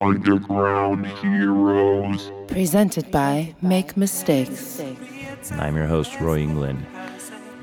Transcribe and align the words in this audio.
Underground 0.00 1.08
Heroes. 1.08 2.30
Presented 2.46 3.10
by 3.10 3.52
Make 3.60 3.96
Mistakes. 3.96 4.78
And 4.78 5.60
I'm 5.60 5.74
your 5.74 5.88
host, 5.88 6.20
Roy 6.20 6.38
England. 6.38 6.86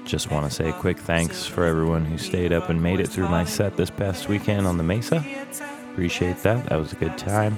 Just 0.03 0.29
want 0.29 0.45
to 0.45 0.53
say 0.53 0.67
a 0.67 0.73
quick 0.73 0.99
thanks 0.99 1.45
for 1.45 1.63
everyone 1.63 2.03
who 2.03 2.17
stayed 2.17 2.51
up 2.51 2.69
and 2.69 2.83
made 2.83 2.99
it 2.99 3.07
through 3.07 3.29
my 3.29 3.45
set 3.45 3.77
this 3.77 3.89
past 3.89 4.27
weekend 4.27 4.67
on 4.67 4.75
the 4.75 4.83
Mesa. 4.83 5.23
Appreciate 5.93 6.35
that. 6.43 6.65
That 6.65 6.75
was 6.77 6.91
a 6.91 6.97
good 6.97 7.17
time. 7.17 7.57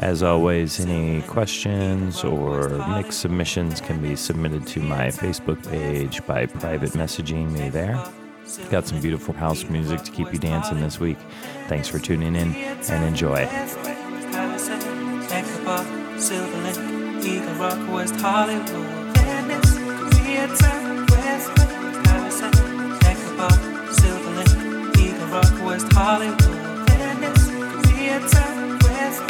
As 0.00 0.22
always, 0.22 0.78
any 0.80 1.22
questions 1.22 2.22
or 2.22 2.68
mix 2.94 3.16
submissions 3.16 3.80
can 3.80 4.02
be 4.02 4.16
submitted 4.16 4.66
to 4.66 4.80
my 4.80 5.06
Facebook 5.06 5.66
page 5.66 6.24
by 6.26 6.44
private 6.44 6.90
messaging 6.90 7.52
me 7.52 7.70
there. 7.70 7.98
Got 8.68 8.86
some 8.86 9.00
beautiful 9.00 9.32
house 9.32 9.64
music 9.64 10.02
to 10.02 10.10
keep 10.10 10.30
you 10.30 10.38
dancing 10.38 10.80
this 10.80 11.00
week. 11.00 11.18
Thanks 11.68 11.88
for 11.88 11.98
tuning 11.98 12.36
in 12.36 12.54
and 12.54 13.04
enjoy. 13.04 13.48
Rock, 17.60 17.92
West 17.92 18.18
Hollywood, 18.22 18.66
Venice, 19.18 19.74
Koreatown, 19.76 21.10
West 21.10 21.50
Palestine, 22.04 22.96
Echo 23.04 23.36
Park, 23.36 23.60
Silverlink, 23.98 24.96
Eagle 24.96 25.26
Rock, 25.26 25.66
West 25.66 25.92
Hollywood, 25.92 26.40
Venice, 26.88 27.48
Koreatown, 27.84 28.82
West 28.82 29.22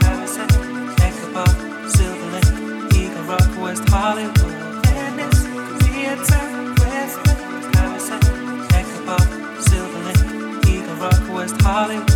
Palestine, 0.00 0.94
Echo 1.02 1.26
Park, 1.34 1.56
Silverlink, 1.92 2.94
Eagle 2.96 3.24
Rock, 3.24 3.50
West 3.62 3.86
Hollywood, 3.90 4.86
Venice, 4.86 5.44
Koreatown, 5.84 6.78
West 6.80 7.18
Palestine, 7.74 8.66
Ecobah, 8.80 9.24
Silverlink, 9.60 10.66
Eagle 10.66 10.96
Rock, 10.96 11.34
West 11.34 11.60
Hollywood, 11.60 12.13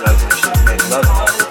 Mevlat, 0.00 0.88
Mevlat. 0.90 1.47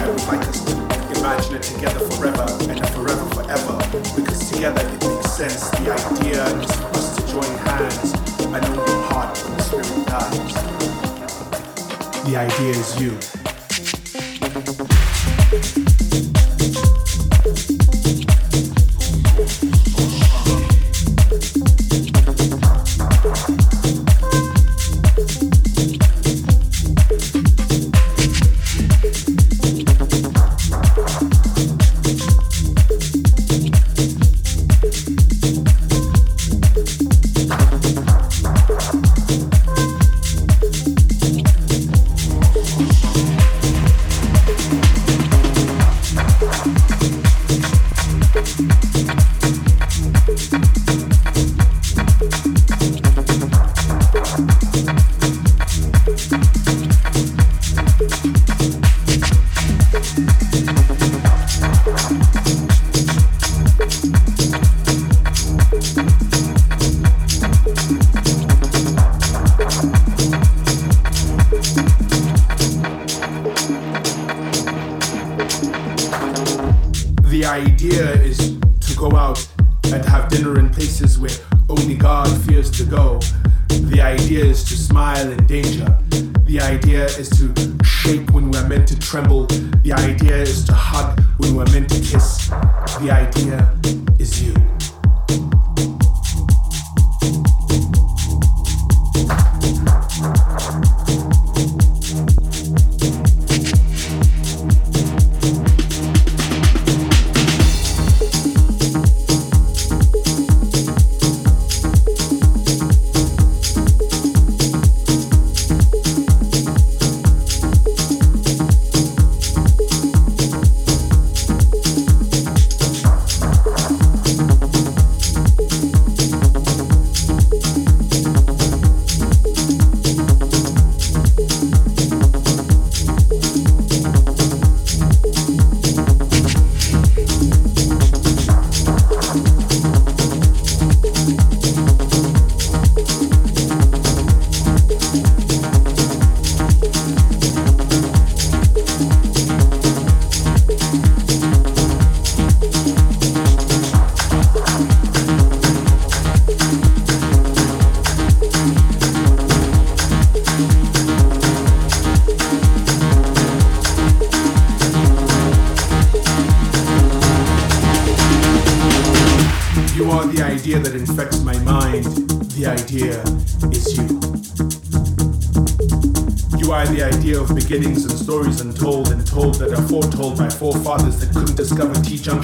I 0.00 0.08
would 0.08 0.26
like 0.28 0.46
us 0.46 0.64
to 0.64 0.72
imagine 1.18 1.56
it 1.56 1.62
together 1.62 2.00
forever 2.10 2.46
and 2.70 2.88
forever 2.90 3.24
forever. 3.34 3.78
Because 4.14 4.50
together 4.50 4.80
it 4.80 5.06
makes 5.06 5.32
sense. 5.32 5.70
The 5.70 5.92
idea 5.92 6.44
is 6.44 6.72
for 6.76 6.86
us 6.98 7.16
to 7.16 7.22
join 7.32 7.58
hands 7.66 8.12
and 8.40 8.64
only 8.64 9.08
part 9.08 9.36
when 9.38 9.56
the 9.56 9.62
spirit 9.62 10.06
dies. 10.06 10.54
The 12.24 12.36
idea 12.36 12.70
is 12.70 13.00
you. 13.00 13.47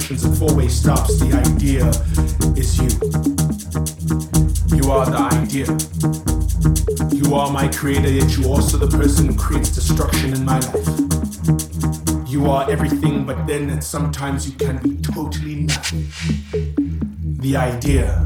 T 0.05 0.09
junctions 0.09 0.25
and 0.25 0.37
four 0.37 0.55
way 0.55 0.67
stops. 0.67 1.19
The 1.19 1.33
idea 1.33 1.89
is 2.55 2.77
you. 2.77 2.89
You 4.77 4.91
are 4.91 5.05
the 5.09 5.17
idea. 5.33 5.65
You 7.11 7.33
are 7.33 7.51
my 7.51 7.67
creator, 7.69 8.11
yet 8.11 8.37
you 8.37 8.47
also 8.47 8.77
the 8.77 8.87
person 8.87 9.25
who 9.25 9.35
creates 9.35 9.73
destruction 9.73 10.33
in 10.35 10.45
my 10.45 10.59
life. 10.59 12.29
You 12.29 12.51
are 12.51 12.69
everything, 12.69 13.25
but 13.25 13.47
then 13.47 13.81
sometimes 13.81 14.47
you 14.47 14.55
can 14.57 14.77
be 14.77 14.97
totally 14.97 15.55
nothing. 15.55 16.05
The 17.39 17.57
idea. 17.57 18.24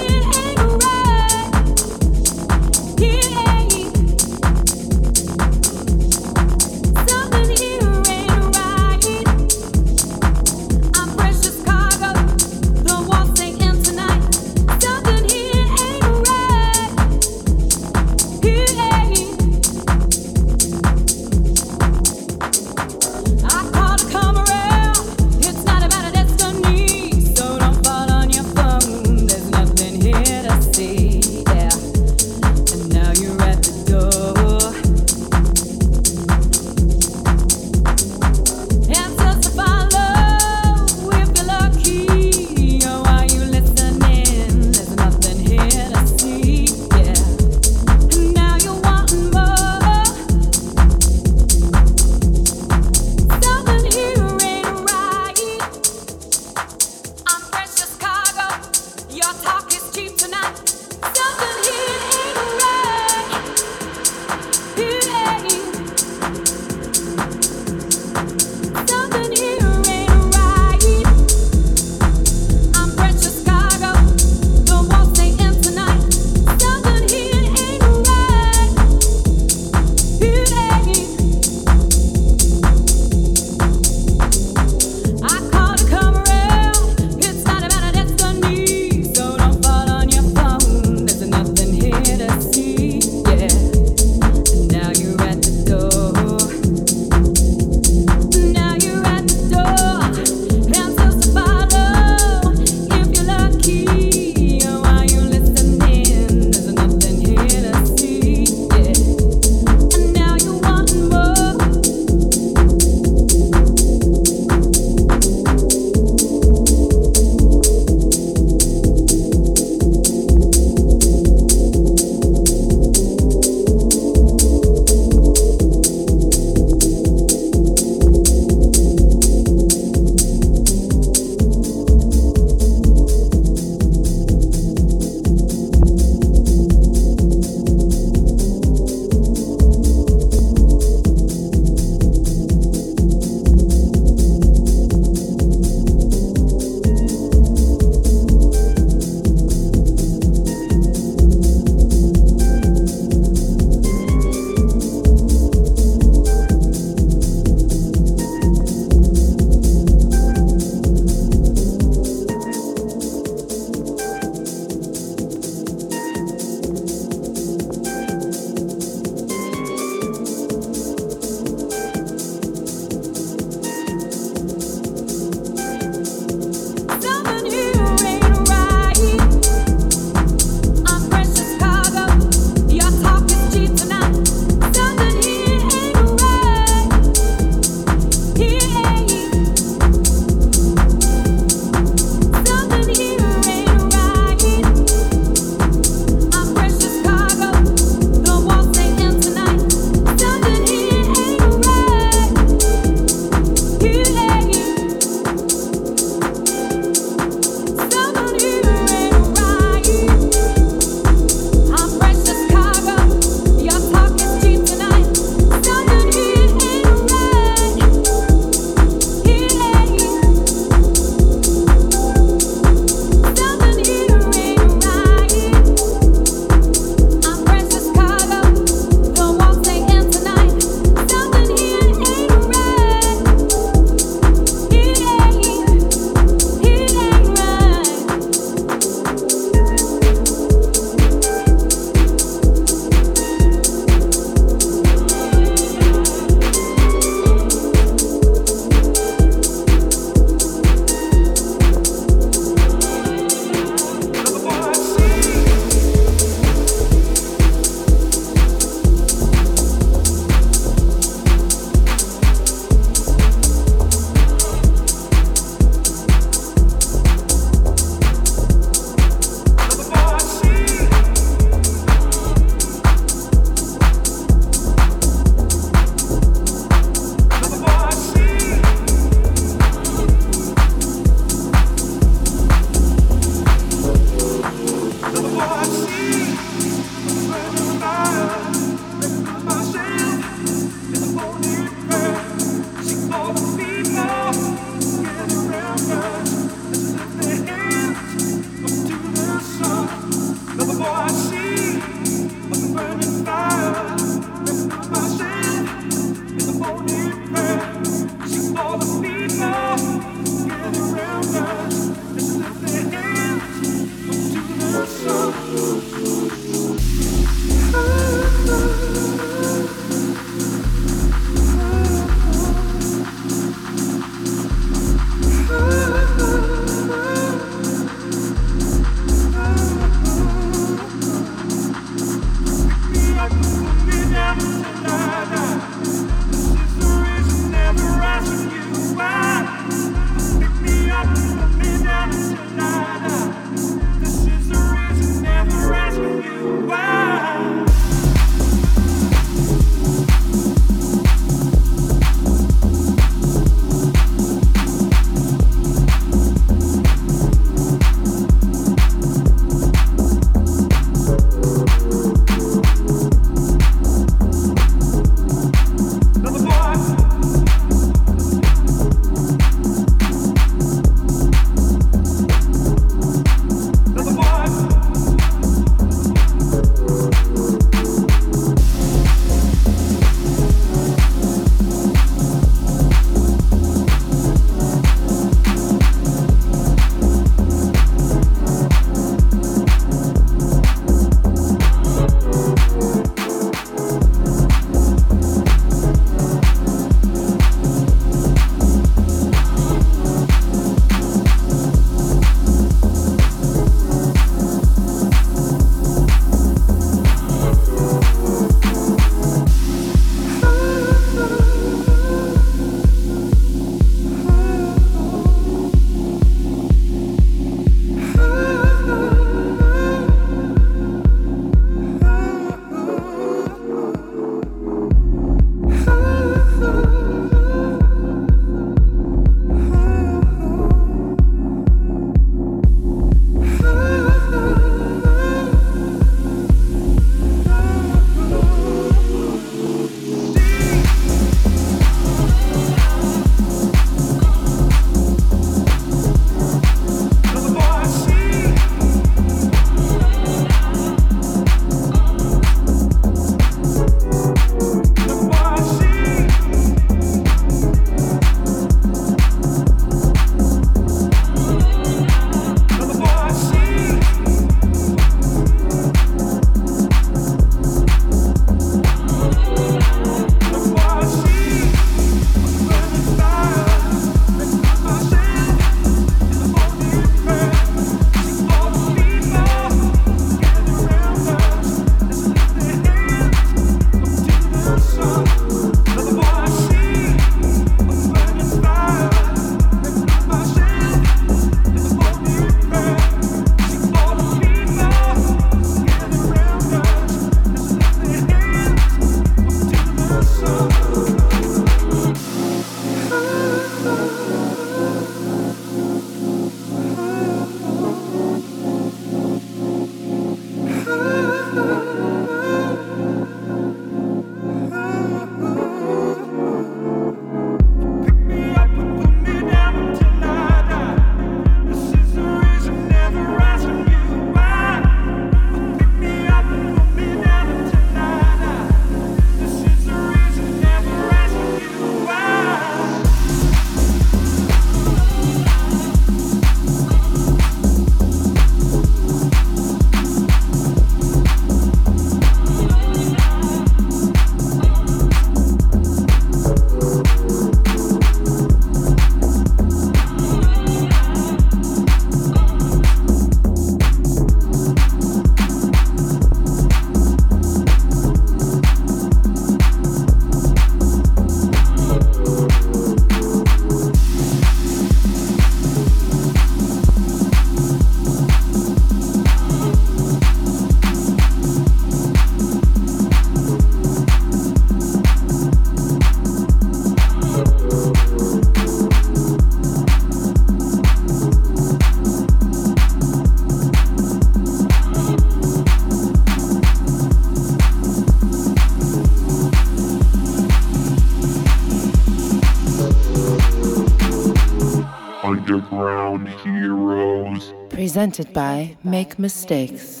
Underground 595.50 596.28
heroes. 596.44 597.52
Presented 597.70 598.32
by 598.32 598.76
Make 598.84 599.18
Mistakes. 599.18 600.00